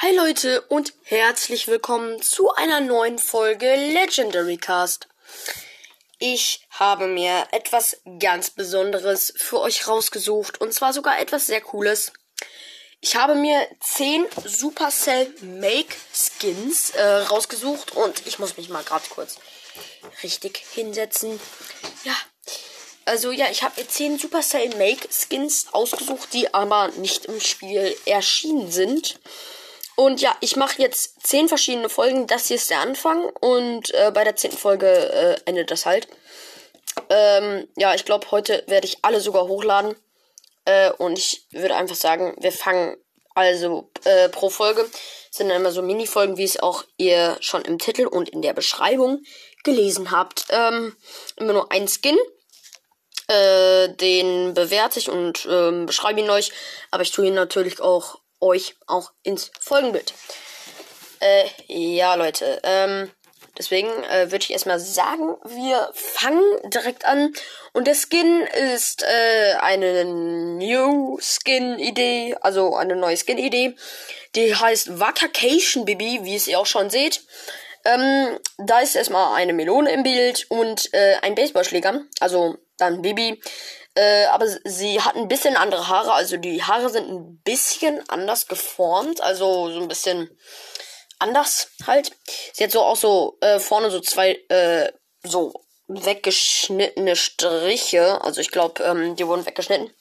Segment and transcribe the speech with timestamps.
[0.00, 5.08] Hi Leute und herzlich willkommen zu einer neuen Folge Legendary Cast.
[6.20, 12.12] Ich habe mir etwas ganz Besonderes für euch rausgesucht und zwar sogar etwas sehr Cooles.
[13.00, 19.08] Ich habe mir 10 Supercell Make Skins äh, rausgesucht und ich muss mich mal gerade
[19.10, 19.40] kurz
[20.22, 21.40] richtig hinsetzen.
[22.04, 22.14] Ja,
[23.04, 27.96] also ja, ich habe mir 10 Supercell Make Skins ausgesucht, die aber nicht im Spiel
[28.06, 29.18] erschienen sind.
[29.98, 32.28] Und ja, ich mache jetzt zehn verschiedene Folgen.
[32.28, 33.24] Das hier ist der Anfang.
[33.40, 36.06] Und äh, bei der zehnten Folge äh, endet das halt.
[37.10, 39.96] Ähm, ja, ich glaube, heute werde ich alle sogar hochladen.
[40.66, 42.96] Äh, und ich würde einfach sagen, wir fangen
[43.34, 44.88] also äh, pro Folge.
[45.32, 48.52] Sind dann immer so Mini-Folgen, wie es auch ihr schon im Titel und in der
[48.52, 49.24] Beschreibung
[49.64, 50.46] gelesen habt.
[50.50, 50.94] Ähm,
[51.34, 52.16] immer nur ein Skin.
[53.26, 56.52] Äh, den bewerte ich und ähm, beschreibe ihn euch.
[56.92, 60.14] Aber ich tue ihn natürlich auch euch auch ins Folgenbild.
[61.20, 63.10] Äh, ja, Leute, ähm,
[63.56, 67.32] deswegen äh, würde ich erstmal sagen, wir fangen direkt an.
[67.72, 68.42] Und der Skin
[68.76, 73.74] ist äh, eine New Skin-Idee, also eine neue Skin-Idee.
[74.34, 77.22] Die heißt Vacation Baby, wie es ihr auch schon seht.
[77.84, 83.40] Ähm, da ist erstmal eine Melone im Bild und äh, ein Baseballschläger, also dann Baby.
[83.98, 86.12] Äh, aber sie hat ein bisschen andere Haare.
[86.12, 89.20] Also die Haare sind ein bisschen anders geformt.
[89.20, 90.30] Also so ein bisschen
[91.18, 92.12] anders halt.
[92.52, 94.92] Sie hat so auch so äh, vorne so zwei äh,
[95.24, 95.52] so
[95.88, 98.22] weggeschnittene Striche.
[98.22, 99.92] Also ich glaube, ähm, die wurden weggeschnitten.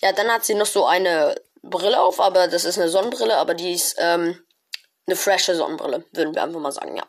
[0.00, 3.52] Ja, dann hat sie noch so eine Brille auf, aber das ist eine Sonnenbrille, aber
[3.52, 4.42] die ist ähm,
[5.06, 7.06] eine frische Sonnenbrille, würden wir einfach mal sagen, ja.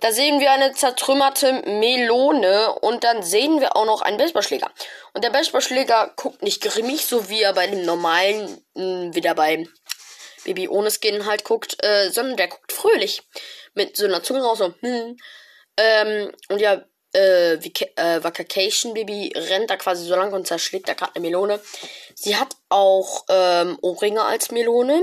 [0.00, 4.70] Da sehen wir eine zertrümmerte Melone und dann sehen wir auch noch einen Baseballschläger.
[5.12, 9.34] Und der Baseballschläger guckt nicht grimmig, so wie er bei dem normalen, mh, hm, wieder
[9.34, 9.66] bei
[10.44, 13.22] Baby ohne Skin halt guckt, äh, sondern der guckt fröhlich.
[13.74, 15.16] Mit so einer Zunge raus, so, hm.
[15.76, 20.94] Ähm, und ja, äh, äh, Vacation Baby rennt da quasi so lang und zerschlägt da
[20.94, 21.60] gerade eine Melone.
[22.14, 25.02] Sie hat auch ähm, Ohrringe als Melone.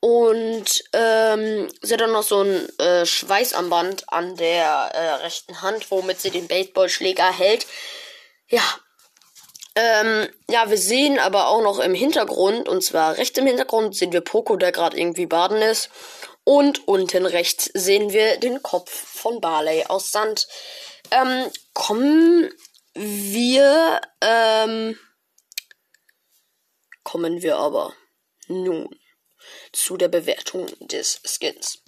[0.00, 5.90] Und ähm, sie hat dann noch so ein äh, Schweißarmband an der äh, rechten Hand,
[5.90, 7.66] womit sie den Baseballschläger hält.
[8.48, 8.62] Ja.
[9.76, 14.12] Ähm, ja, wir sehen aber auch noch im Hintergrund, und zwar rechts im Hintergrund sehen
[14.12, 15.90] wir Poco, der gerade irgendwie baden ist.
[16.44, 20.48] Und unten rechts sehen wir den Kopf von Barley aus Sand.
[21.10, 22.50] Ähm, kommen
[22.94, 24.98] wir, ähm,
[27.04, 27.92] kommen wir aber
[28.48, 28.88] nun
[29.72, 31.82] zu der Bewertung des Skins.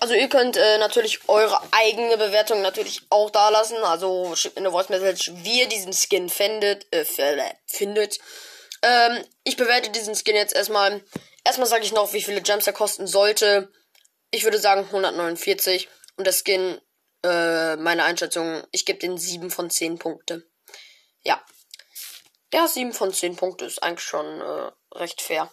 [0.00, 3.76] Also ihr könnt äh, natürlich eure eigene Bewertung natürlich auch da lassen.
[3.78, 6.86] Also schickt mir eine Voice Message, wie ihr diesen Skin findet.
[6.92, 7.04] Äh,
[7.66, 8.18] findet.
[8.82, 11.02] Ähm, ich bewerte diesen Skin jetzt erstmal.
[11.44, 13.72] Erstmal sage ich noch, wie viele Gems er kosten sollte.
[14.30, 15.88] Ich würde sagen 149.
[16.16, 16.80] Und der Skin,
[17.24, 20.48] äh, meine Einschätzung, ich gebe den 7 von 10 Punkte.
[21.22, 21.42] Ja.
[22.52, 25.50] Ja, 7 von 10 Punkte ist eigentlich schon äh, recht fair.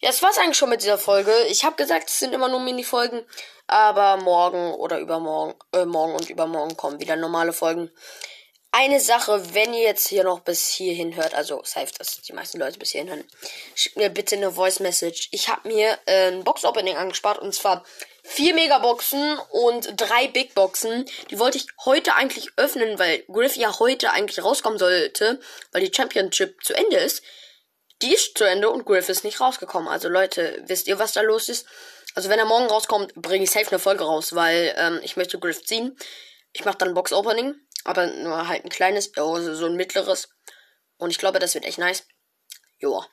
[0.00, 1.32] Ja, es war's eigentlich schon mit dieser Folge.
[1.48, 3.24] Ich habe gesagt, es sind immer nur Mini-Folgen,
[3.66, 7.90] aber morgen oder übermorgen, äh, morgen und übermorgen kommen wieder normale Folgen.
[8.70, 12.60] Eine Sache, wenn ihr jetzt hier noch bis hierhin hört, also safe, dass die meisten
[12.60, 13.24] Leute bis hierhin hören,
[13.74, 15.30] schickt mir bitte eine Voice Message.
[15.32, 17.82] Ich habe mir äh, ein Box Opening angespart und zwar
[18.22, 21.06] vier Megaboxen und drei Big Boxen.
[21.30, 25.40] Die wollte ich heute eigentlich öffnen, weil Griff ja heute eigentlich rauskommen sollte,
[25.72, 27.24] weil die Championship zu Ende ist.
[28.02, 29.88] Die ist zu Ende und Griff ist nicht rausgekommen.
[29.88, 31.66] Also Leute, wisst ihr, was da los ist?
[32.14, 35.38] Also wenn er morgen rauskommt, bringe ich safe eine Folge raus, weil ähm, ich möchte
[35.38, 35.96] Griff ziehen.
[36.52, 37.54] Ich mache dann Box Opening,
[37.84, 40.28] aber nur halt ein kleines, also so ein mittleres.
[40.96, 42.06] Und ich glaube, das wird echt nice.
[42.78, 43.06] Joa.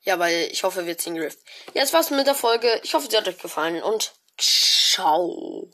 [0.00, 1.36] Ja, weil ich hoffe, wir ziehen Griff.
[1.74, 2.80] Das war's mit der Folge.
[2.84, 5.70] Ich hoffe, sie hat euch gefallen und ciao.